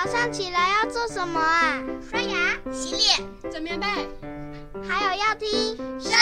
[0.00, 1.82] 早上起来要做什么啊？
[2.08, 3.86] 刷牙、洗脸、整棉被，
[4.86, 5.48] 还有要听
[5.98, 6.12] 《圣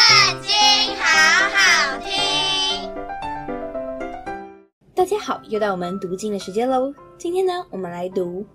[0.40, 0.50] 经》，
[0.98, 2.90] 好好听。
[4.94, 6.90] 大家好，又到我们读经的时间喽。
[7.18, 8.46] 今天呢，我们来读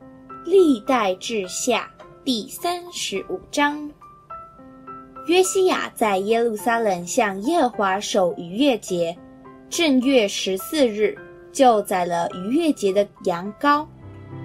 [0.44, 1.90] 《历代志下》
[2.22, 3.90] 第三十五章。
[5.26, 9.18] 约西亚在耶路撒冷向耶和华守逾越节，
[9.68, 11.18] 正月十四日，
[11.52, 13.84] 就宰了逾越节的羊羔。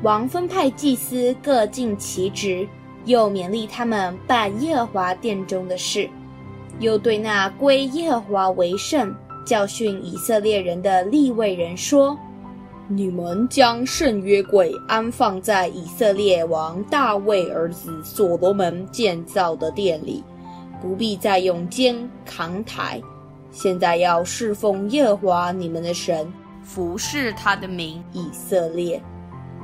[0.04, 2.68] 王分派祭司各尽其职，
[3.06, 6.08] 又勉励他们办耶和华殿中的事，
[6.80, 12.16] 又对那归耶和华为圣、教训以色列人的利未人说
[12.88, 20.24] ：“你们将圣约柜安放在以色列王大卫儿子所罗门建造的殿里，
[20.80, 23.02] 不必再用肩扛抬。
[23.50, 26.32] 现在要侍奉耶和华你们的神，
[26.62, 29.02] 服侍他的名以色列。”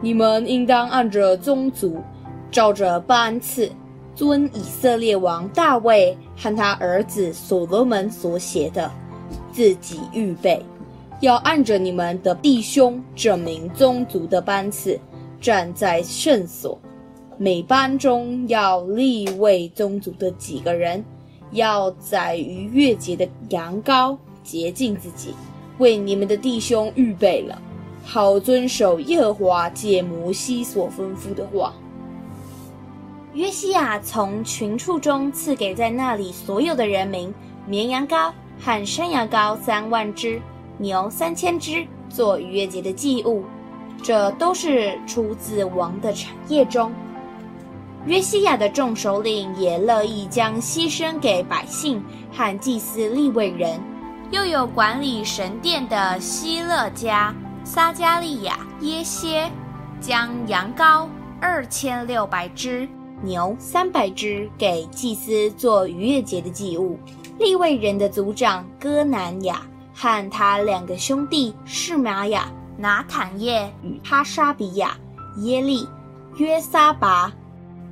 [0.04, 2.04] 你们应当按着宗族，
[2.52, 3.72] 照着班次，
[4.14, 8.92] 遵以色列王大卫和他儿子所罗门所写的，
[9.54, 10.62] 自己预备，
[11.22, 15.00] 要按着你们的弟兄这名宗族的班次，
[15.40, 16.78] 站在圣所。
[17.38, 21.02] 每班中要立位宗族的几个人，
[21.52, 25.34] 要宰逾越节的羊羔，洁净自己，
[25.78, 27.58] 为你们的弟兄预备了。
[28.04, 31.74] 好遵守耶和华借摩西所吩咐的话。
[33.34, 37.34] 约西亚从群畜中赐给在那里所有的人民
[37.66, 40.40] 绵羊羔和山羊羔三万只，
[40.78, 43.44] 牛三千只，做逾越节的祭物。
[44.04, 46.92] 这都是出自王的产业中。
[48.06, 53.80] 约西亚的众首领也乐意将牺牲给百姓和祭司立位人，
[54.30, 57.34] 又有管理神殿的希勒家。
[57.64, 59.50] 撒迦利亚、耶歇
[60.02, 61.08] 将羊羔
[61.40, 62.88] 二千六百只、
[63.22, 67.00] 牛三百只给祭司做逾越节的祭物。
[67.40, 74.96] 利未人的族长哥南雅和他两个兄弟示玛雅、拿坦业与哈沙比亚、
[75.38, 75.88] 耶利、
[76.36, 77.34] 约撒拔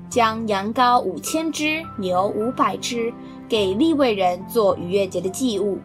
[0.10, 3.12] 将羊羔五千只、牛五百只
[3.48, 5.80] 给利未人做逾越节的祭物。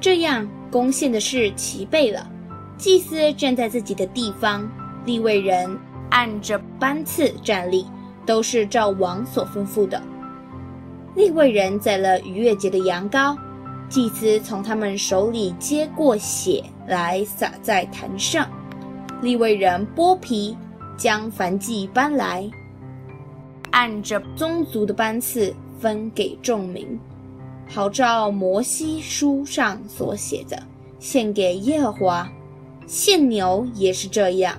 [0.00, 2.30] 这样，供献的事齐备了。
[2.76, 4.68] 祭司站在自己的地方，
[5.04, 5.78] 立位人
[6.10, 7.86] 按着班次站立，
[8.26, 10.02] 都是照王所吩咐的。
[11.14, 13.36] 立位人宰了逾越节的羊羔，
[13.88, 18.48] 祭司从他们手里接过血来洒在坛上。
[19.22, 20.56] 立位人剥皮，
[20.96, 22.50] 将燔祭搬来，
[23.70, 26.98] 按着宗族的班次分给众民，
[27.70, 30.60] 好照摩西书上所写的，
[30.98, 32.28] 献给耶和华。
[32.86, 34.56] 献牛也是这样，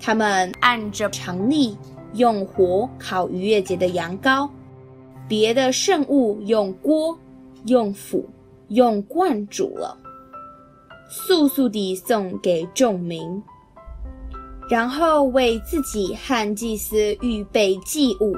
[0.00, 1.76] 他们按着常例
[2.14, 4.48] 用火烤逾越节的羊羔，
[5.28, 7.18] 别的圣物用锅、
[7.66, 8.28] 用釜、
[8.68, 9.96] 用罐煮了，
[11.08, 13.42] 速速地送给众民，
[14.68, 18.36] 然后为自己和祭司预备祭物，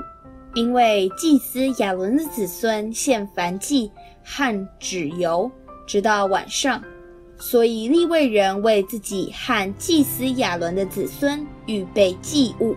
[0.54, 3.90] 因为祭司亚伦的子孙献燔祭
[4.24, 5.50] 和脂油，
[5.86, 6.82] 直到晚上。
[7.38, 12.74] 所以利未人为自己和祭司亚伦的子孙预备祭物，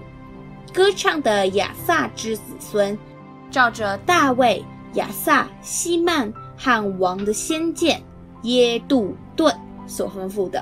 [0.74, 2.98] 歌唱的亚萨之子孙，
[3.50, 4.64] 照着大卫、
[4.96, 8.02] 亚萨、希曼和王的先见
[8.44, 10.62] 耶杜顿所吩咐的，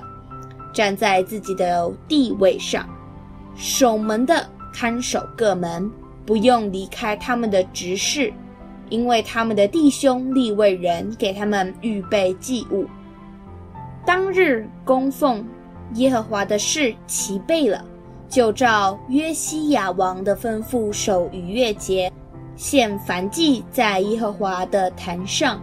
[0.73, 2.87] 站在自己的地位上，
[3.55, 5.89] 守门的看守各门，
[6.25, 8.31] 不用离开他们的职事，
[8.89, 12.85] 因为他们的弟兄利未人给他们预备祭物。
[14.05, 15.43] 当日供奉
[15.95, 17.83] 耶和华的事齐备了，
[18.29, 22.11] 就照约西亚王的吩咐守逾越节，
[22.55, 25.61] 献燔祭在耶和华的坛上。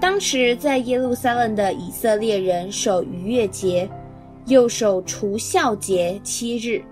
[0.00, 3.88] 当时在耶路撒冷的以色列人守逾越节，
[4.46, 6.82] 又守除酵节七日。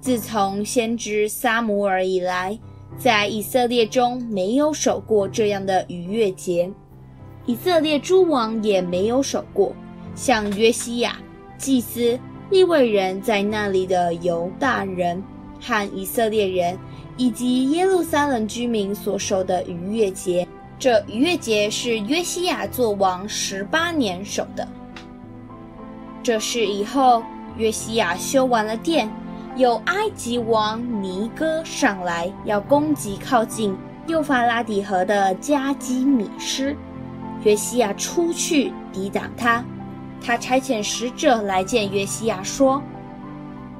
[0.00, 2.58] 自从先知撒母耳以来，
[2.98, 6.70] 在以色列中没有守过这样的逾越节，
[7.46, 9.72] 以色列诸王也没有守过。
[10.14, 11.16] 像约西亚、
[11.58, 12.18] 祭司、
[12.50, 15.22] 利未人在那里的犹大人
[15.60, 16.78] 和以色列人，
[17.16, 20.46] 以及耶路撒冷居民所守的逾越节，
[20.78, 24.66] 这逾越节是约西亚作王十八年守的。
[26.22, 27.22] 这事以后，
[27.56, 29.10] 约西亚修完了殿，
[29.56, 33.76] 有埃及王尼哥上来要攻击靠近
[34.06, 36.76] 幼发拉底河的加基米施，
[37.42, 39.64] 约西亚出去抵挡他。
[40.24, 42.82] 他差遣使者来见约西亚，说：“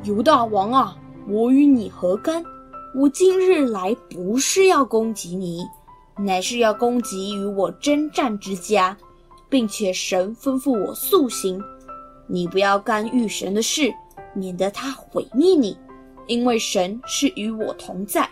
[0.04, 0.94] 犹大王啊，
[1.26, 2.44] 我与你何干？
[2.94, 5.66] 我今日来不是要攻击你，
[6.18, 8.94] 乃是要攻击与我征战之家，
[9.48, 11.58] 并且神吩咐我速行，
[12.26, 13.90] 你不要干预神的事，
[14.34, 15.74] 免得他毁灭你，
[16.26, 18.28] 因为神是与我同在。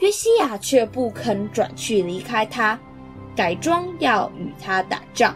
[0.00, 2.78] 约西亚却不肯转去离开他，
[3.34, 5.34] 改装要与他打仗，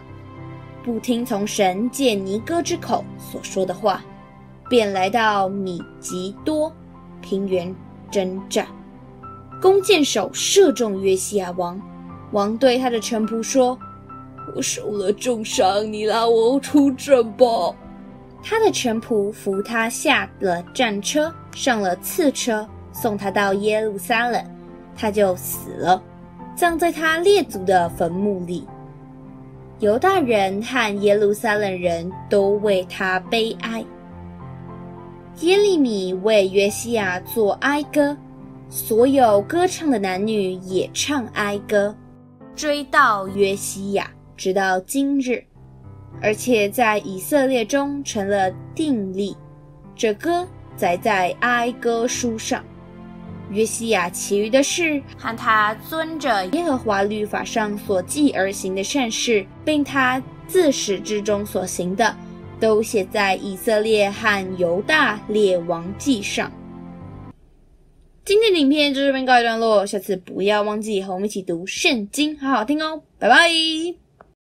[0.88, 4.02] 不听从神借尼哥之口所说的话，
[4.70, 6.72] 便来到米吉多
[7.20, 7.76] 平原
[8.10, 8.66] 征战，
[9.60, 11.78] 弓箭手射中约西亚王，
[12.32, 13.78] 王对他的臣仆说
[14.56, 17.46] ：“我受了重伤，你拉我出阵吧。”
[18.42, 24.42] 他的臣仆扶他下了战车，上了次车，送他到耶路撒冷。
[24.96, 26.02] 他就死了，
[26.56, 28.66] 葬在他列祖的坟墓里。
[29.80, 33.84] 犹大人和耶路撒冷人都为他悲哀。
[35.40, 38.16] 耶利米为约西亚作哀歌，
[38.68, 41.94] 所有歌唱的男女也唱哀歌，
[42.56, 45.44] 追悼约西亚，直到今日，
[46.20, 49.36] 而且在以色列中成了定例。
[49.94, 50.44] 这歌
[50.76, 52.64] 载在哀歌书上。
[53.50, 62.14] 约西亚其余的事和他遵着耶和华律法上所记而行的善事，并他自始至终所行的，
[62.60, 66.50] 都写在以色列和犹大列王记上。
[68.24, 74.07] 今天的影片就这边告一段落，下次不要忘记和我们一起读圣经，好好听哦，拜拜。